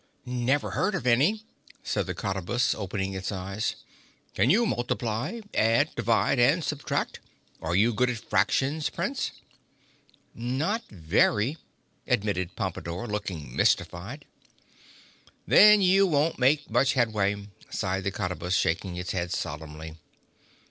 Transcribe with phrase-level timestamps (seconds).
[0.25, 1.43] "Never heard of any,"
[1.83, 3.75] said the Cottabus, opening its eyes.
[4.33, 7.19] "Can you multiply—add—divide and subtract?
[7.61, 9.29] Are you good at fractions, Prince?"
[10.33, 11.57] "Not very,"
[12.07, 14.25] admitted Pompadore, looking mystified.
[15.45, 19.97] "Then you won't make much headway," sighed the Cottabus, shaking its head solemnly.